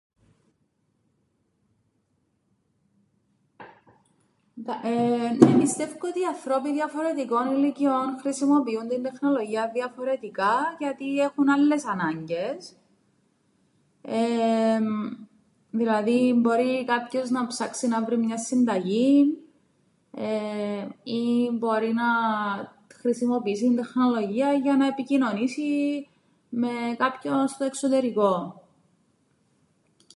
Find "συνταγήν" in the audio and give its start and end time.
18.39-19.27